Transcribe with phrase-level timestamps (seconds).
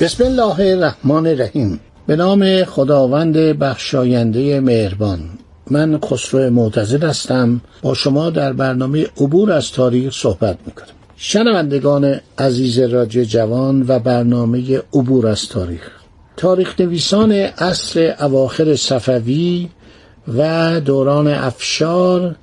[0.00, 1.80] بسم الله الرحمن الرحیم.
[2.06, 5.20] به نام خداوند بخشاینده مهربان.
[5.70, 7.60] من خسرو معتزد هستم.
[7.82, 10.86] با شما در برنامه عبور از تاریخ صحبت می‌کنم.
[11.16, 15.90] شنوندگان عزیز رادیو جوان و برنامه عبور از تاریخ.
[16.36, 19.68] تاریخ نویسان عصر اواخر صفوی
[20.36, 22.36] و دوران افشار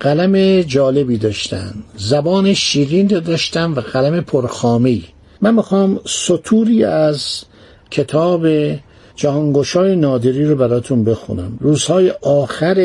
[0.00, 1.74] قلم جالبی داشتن.
[1.96, 5.04] زبان شیرین داشتن و قلم پرخامی
[5.40, 7.44] من می‌خوام سطوری از
[7.90, 8.46] کتاب
[9.16, 11.58] جهانگشای نادری رو براتون بخونم.
[11.60, 12.78] روزهای آخر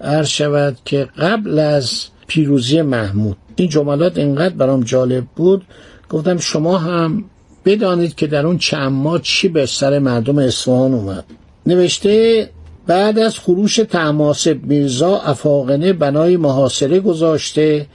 [0.00, 5.64] عرض شود که قبل از پیروزی محمود این جملات اینقدر برام جالب بود.
[6.08, 7.24] گفتم شما هم
[7.64, 11.24] بدانید که در اون چند ماه چی به سر مردم اصفهان اومد.
[11.66, 12.48] نوشته
[12.86, 17.86] بعد از خروش تماسب میرزا افاقنه بنای محاصره گذاشته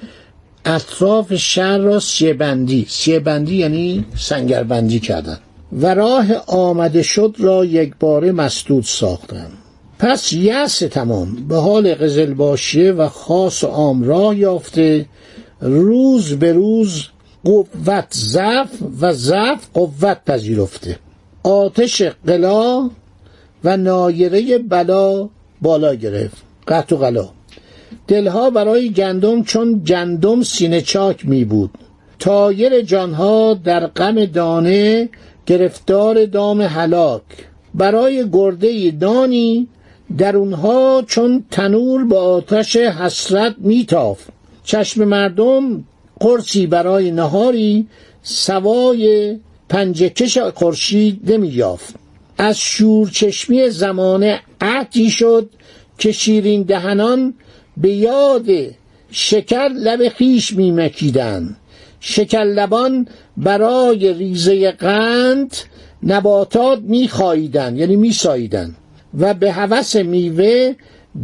[0.66, 5.40] اطراف شهر را سیبندی سیبندی یعنی سنگربندی کردن.
[5.72, 9.48] و راه آمده شد را یک باره مسدود ساختن.
[10.00, 11.36] پس یأس تمام.
[11.48, 15.06] به حال قزلباشیه و خاص و عام راه یافته.
[15.62, 17.04] روز به روز
[17.44, 18.70] قوت ضعف
[19.02, 21.00] و ضعف قوت پذیرفته.
[21.44, 22.90] آتش قلا
[23.64, 25.30] و نایره بلا
[25.62, 26.38] بالا گرفت.
[26.68, 27.30] قطع و قلا.
[28.08, 31.72] دلها برای گندم چون گندم سینه چاک می بود.
[32.20, 35.10] تایر جانها در غم دانه
[35.46, 37.24] گرفتار دام هلاک.
[37.76, 39.68] برای گرده دانی
[40.18, 44.20] در اونها چون تنور با آتش حسرت میتاف
[44.64, 45.84] چشم مردم
[46.20, 47.88] قرصی برای نهاری
[48.24, 49.38] سوای
[49.70, 51.96] پنجکش خورشید نمییافت
[52.38, 55.50] از شورچشمی زمانه عهدی شد
[55.98, 57.34] که شیرین دهنان
[57.78, 58.48] به یاد
[59.12, 61.58] شکر لب خیش میمکیدند
[62.00, 65.56] شکرلبان برای ریزه قند
[66.04, 68.76] نباتات میخاییدن یعنی میساییدن.
[69.20, 70.74] و به هوس میوه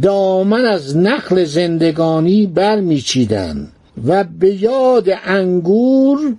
[0.02, 3.68] دامن از نخل زندگانی برمیچیدن.
[4.06, 6.36] و به یاد انگور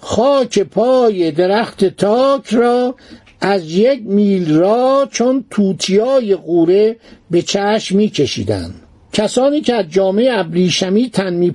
[0.00, 2.94] خاک پای درخت تاک را
[3.40, 6.96] از یک میل را چون توتیای قوره
[7.30, 8.85] به چشم میکشیدند
[9.16, 11.54] کسانی که از جامعه ابریشمی تن می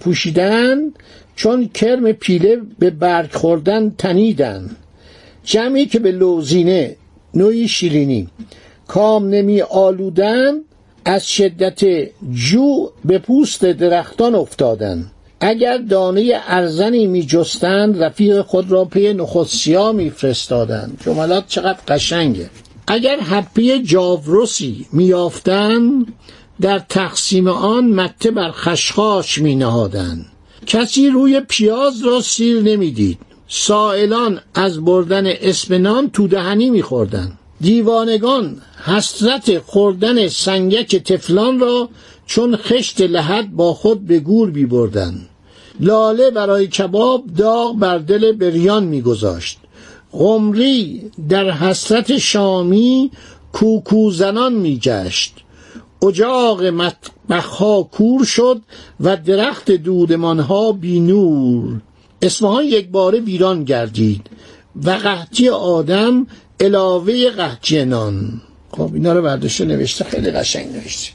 [1.36, 4.70] چون کرم پیله به برگ خوردن تنیدن.
[5.44, 6.96] جمعی که به لوزینه
[7.34, 8.28] نوعی شیرینی.
[8.88, 10.54] کام نمی آلودن
[11.06, 11.82] از شدت
[12.32, 15.12] جو به پوست درختان افتادن.
[15.40, 20.92] اگر دانه ارزنی می جستند رفیق خود را پی نخستیا می فرستادن.
[21.06, 22.50] جملات چقدر قشنگه.
[22.88, 25.14] اگر حپی جاوروسی می
[26.62, 30.26] در تقسیم آن مته بر خشخاش می نهادن.
[30.66, 33.18] کسی روی پیاز را سیر نمی‌دید.
[33.48, 41.90] سائلان از بردن اسمنان تو دهنی میخوردن دیوانگان حسرت خوردن سنگک تفلان را
[42.26, 45.28] چون خشت لحد با خود به گور بی بردن.
[45.80, 49.58] لاله برای کباب داغ بر دل بریان میگذاشت
[50.12, 53.12] قمری در حسرت شامی
[53.54, 55.34] کوکو زنان میگشت
[56.08, 58.62] اجاق مطبخها کور شد
[59.00, 61.82] و درخت دودمانها بی نور
[62.22, 64.30] اصفهان یک باره ویران گردید
[64.86, 66.28] و قحطی آدم
[66.60, 68.42] علاوه قحطی نان.
[68.72, 70.04] خب اینا رو برداشته نوشته.
[70.04, 71.12] خیلی قشنگ نوشته.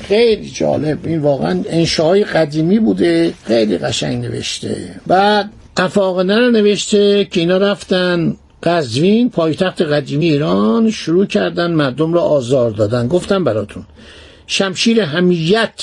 [0.00, 1.06] خیلی جالب.
[1.06, 3.34] این واقعا انشاهای قدیمی بوده.
[3.44, 5.00] خیلی قشنگ نوشته.
[5.06, 12.22] بعد افاقنه رو نوشته که اینا رفتن قزوین پایتخت قدیمی ایران شروع کردن مردم را
[12.22, 13.08] آزار دادن.
[13.08, 13.84] گفتم براتون
[14.46, 15.82] شمشیر همیت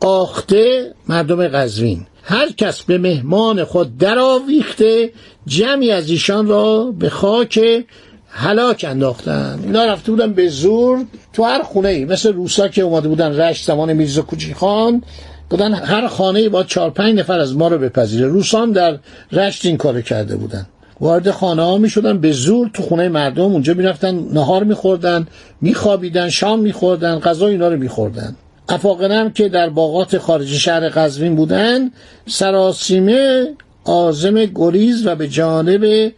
[0.00, 2.06] آخته مردم قزوین.
[2.22, 5.12] هر کس به مهمان خود درآویخته
[5.46, 7.84] جمعی از ایشان را به خاک
[8.28, 9.60] هلاک انداختن.
[9.62, 13.66] اینا رفته بودن به زور تو هر خونه ای مثل روسا که اومده بودن رشت
[13.66, 15.02] زمان میرزا کوچی خان
[15.50, 18.26] بودن هر خانه با چهار پنج نفر از ما رو بپذیره.
[18.26, 18.98] روسا هم در
[19.32, 20.66] رشت این کارو کرده بودن.
[21.00, 22.18] وارد خانه ها می شدن.
[22.18, 25.26] به زور تو خونه مردم اونجا می رفتن نهار می خوردن
[25.60, 28.36] می خوابیدن شام می خوردن غذا اینا رو می خوردن.
[28.68, 31.90] افاقنم که در باغات خارج شهر قزوین بودن
[32.26, 33.46] سراسیمه
[33.84, 36.12] آزم گریز و به جانب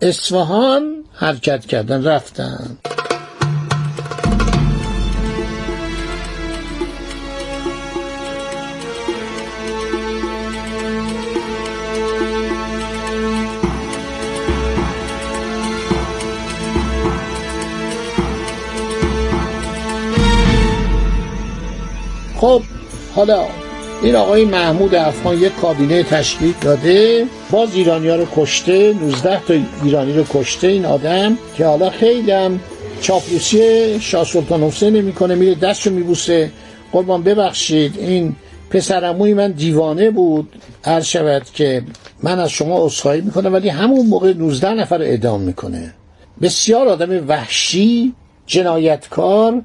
[0.00, 2.78] اصفهان حرکت کردن رفتن.
[22.44, 22.62] خب
[23.14, 23.46] حالا
[24.02, 29.54] این آقای محمود افغان یک کابینه تشکیل داده باز ایرانی ها رو کشته 19 تا
[29.84, 32.60] ایرانی رو کشته این آدم که حالا خیلی هم
[33.00, 36.50] چاپلوسی شاه سلطان حسین می‌کنه میره دستشو میبوسه.
[36.92, 38.36] قربان ببخشید این
[38.70, 40.48] پسرموی من دیوانه بود
[40.84, 41.82] هر شود که
[42.22, 45.94] من از شما اصخایی می‌کنم ولی همون موقع 19 نفر رو اعدام می‌کنه.
[46.42, 48.12] بسیار آدم وحشی
[48.46, 49.62] جنایتکار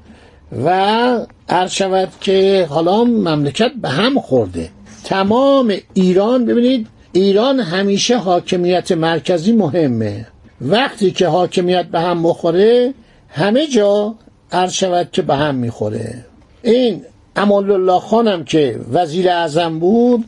[0.64, 1.18] و
[1.50, 4.70] عرض شود که حالا مملکت به هم خورده.
[5.04, 10.26] تمام ایران ببینید ایران همیشه حاکمیت مرکزی مهمه.
[10.60, 12.94] وقتی که حاکمیت به هم بخوره
[13.28, 14.14] همه جا
[14.52, 16.24] عرض شود که به هم می‌خوره.
[16.62, 17.02] این
[17.36, 20.24] امان الله خانم که وزیر اعظم بود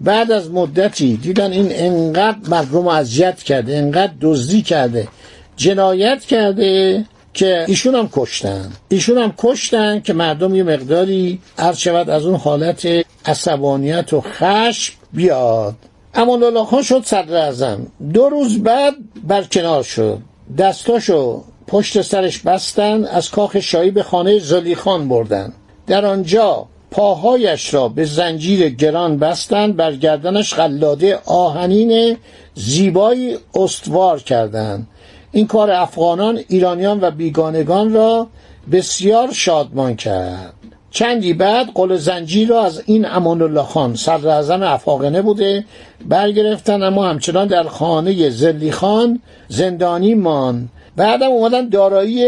[0.00, 5.08] بعد از مدتی دیدن این انقدر مردم اذیت کرده انقدر دزدی کرده
[5.56, 8.72] جنایت کرده که ایشون هم کشتن.
[8.88, 12.88] ایشون هم کشتن که مردم یه مقداری عرض شود از اون حالت
[13.26, 15.74] عصبانیت و خشم بیاد.
[16.14, 18.94] امان الله خان شد صدر اعظم دو روز بعد
[19.28, 20.18] برکنار شد.
[20.58, 25.52] دستاشو پشت سرش بستن از کاخ شاهی به خانه زلیخان بردن.
[25.86, 32.16] در آنجا پاهایش را به زنجیر گران بستند بر گردنش قلاده آهنین
[32.54, 34.86] زیبایی استوار کردند
[35.32, 38.26] این کار افغانان ایرانیان و بیگانگان را
[38.72, 40.54] بسیار شادمان کرد.
[40.90, 45.64] چندی بعد قل زنجیر را از این امان الله خان صدر افاقنه بوده
[46.08, 52.24] برگرفتن اما همچنان در خانه زلی خان زندانی مان بعدم اومدن دارایی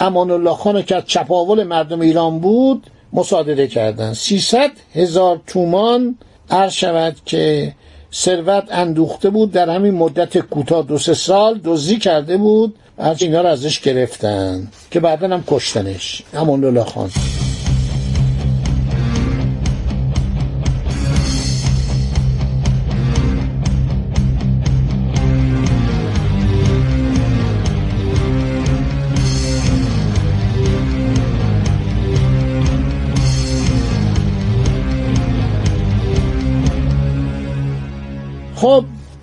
[0.00, 4.12] امان الله خان که چپاول مردم ایران بود مصادره کردن.
[4.12, 6.18] 300 هزار تومان
[6.50, 7.74] عرض شود که
[8.12, 12.74] ثروت اندوخته بود در همین مدت کوتاه دو سه سال دزدی کرده بود.
[12.98, 16.22] هرچی اینا رو ازش گرفتن که بعدا هم کشتنش.
[16.34, 17.10] امان الله خان.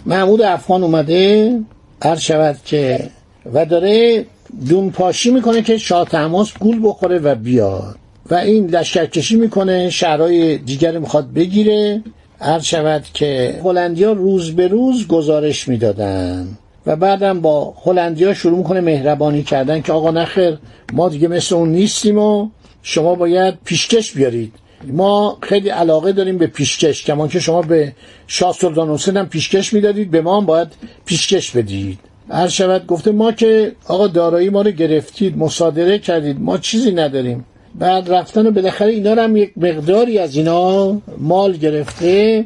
[0.08, 1.60] محمود افغان اومده
[2.04, 3.10] هر شود که
[3.54, 4.26] و داره
[4.70, 7.96] دون پاشی می‌کنه که شاه تماس گول بخوره و بیاد.
[8.30, 12.04] و این لشکرکشی می‌کنه شهرهای دیگر می‌خواد بگیره.
[12.40, 16.48] هر شود که هلندیا روز به روز گزارش می‌دادن.
[16.86, 20.58] و بعدم با هلندیا شروع می‌کنه مهربانی کردن که آقا نخیر
[20.94, 22.50] ما دیگه مثل اون نیستیم و
[22.84, 24.54] شما باید پیشکش بیارید.
[24.84, 27.94] ما خیلی علاقه داریم به پیشکش کمان که شما به
[28.28, 30.68] شاه سلطان حسین هم پیشکش می‌دادید به ما هم باید
[31.06, 32.00] پیشکش بدید.
[32.30, 37.46] هر شود گفته ما که آقا دارایی ما رو گرفتید مصادره کردید ما چیزی نداریم.
[37.76, 42.46] بعد رفتن و بالاخره اینا هم یک مقداری از اینا مال گرفته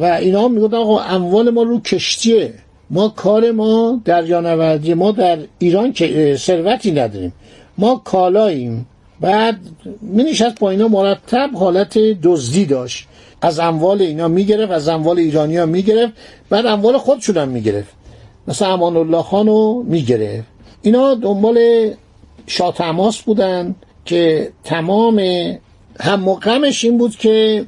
[0.00, 2.54] و اینا می‌گفتن آقا اموال ما رو کشتیه.
[2.90, 7.32] ما کار ما دریانوردی ما در ایران که ثروتی نداریم.
[7.78, 8.86] ما کالاییم.
[9.20, 9.58] بعد
[10.00, 13.06] می نشست با اینا مرتب حالت دزدی داشت.
[13.42, 16.12] از اموال اینا می‌گرفت از اموال ایرانی ها می‌گرفت
[16.50, 17.88] بعد اموال خودشون هم می‌گرفت.
[18.48, 20.46] مثل امان الله خان رو می‌گرفت.
[20.82, 21.90] اینا دنبال
[22.46, 25.18] شاه تماس بودن که تمام
[26.00, 27.64] هم غمش این بود که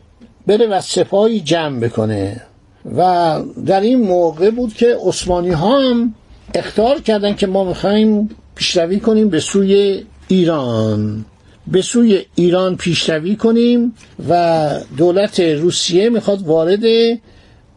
[0.46, 2.40] بره و سپاهی جمع بکنه.
[2.96, 6.14] و در این موقع بود که عثمانی ها هم
[6.54, 11.24] اختار کردن که ما می‌خوایم پیشروی کنیم به سوی ایران.
[11.72, 13.94] به سوی ایران پیشروی کنیم
[14.28, 16.82] و دولت روسیه می‌خواد وارد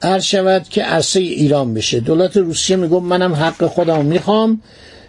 [0.01, 1.99] عرض شود که عرصه ایران بشه.
[1.99, 4.61] دولت روسیه میگه منم حق خودم می‌خوام.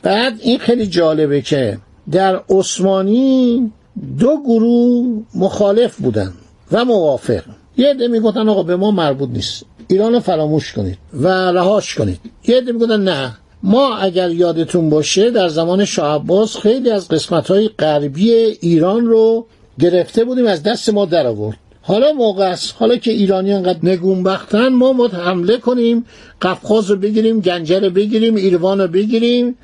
[0.02, 1.78] بعد این خیلی جالبه که
[2.10, 3.72] در عثمانی
[4.18, 6.32] دو گروه مخالف بودن
[6.72, 7.42] و موافق.
[7.76, 9.64] یه عده می‌گفتن آقا به ما مربوط نیست.
[9.88, 12.20] ایران رو فراموش کنید و رهاش کنید.
[12.48, 13.36] یه عده می‌گفتن نه.
[13.62, 19.46] ما اگر یادتون باشه در زمان شاه عباس خیلی از قسمت های غربی ایران رو
[19.80, 21.58] گرفته بودیم از دست ما در آورد.
[21.82, 22.74] حالا موقع است.
[22.78, 26.04] حالا که ایرانی انقدر نگونبختن ما مد حمله کنیم
[26.42, 29.56] قفقاز رو بگیریم گنجه رو بگیریم ایروان رو بگیریم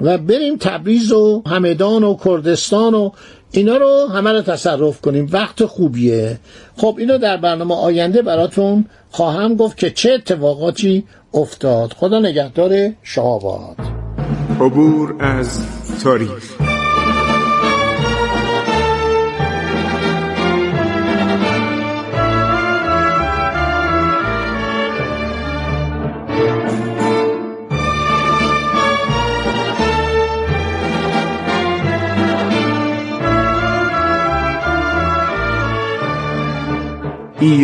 [0.00, 3.10] و بریم تبریز و همدان و کردستان و
[3.56, 5.28] اینا رو همه رو تصرف کنیم.
[5.32, 6.38] وقت خوبیه.
[6.76, 11.92] خب اینو در برنامه آینده براتون خواهم گفت که چه اتفاقاتی افتاد.
[11.92, 13.76] خدا نگهدار شما
[14.60, 15.60] عبور از
[16.02, 16.63] تاریخ.